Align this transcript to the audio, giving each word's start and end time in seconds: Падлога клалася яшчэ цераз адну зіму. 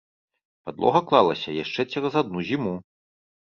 Падлога 0.69 1.01
клалася 1.11 1.53
яшчэ 1.63 1.81
цераз 1.93 2.17
адну 2.23 2.39
зіму. 2.49 2.75